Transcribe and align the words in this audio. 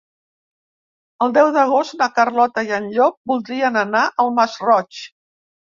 El 1.25 1.35
deu 1.35 1.51
d'agost 1.59 1.97
na 2.01 2.09
Carlota 2.17 2.65
i 2.71 2.75
en 2.81 2.91
Llop 2.97 3.21
voldrien 3.35 3.83
anar 3.87 4.05
al 4.27 4.37
Masroig. 4.41 5.07